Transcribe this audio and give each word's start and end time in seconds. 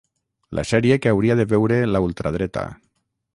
La 0.59 0.63
sèrie 0.69 0.97
que 1.03 1.11
hauria 1.17 1.35
de 1.41 1.45
veure 1.51 1.79
la 1.91 2.03
ultradreta 2.07 2.65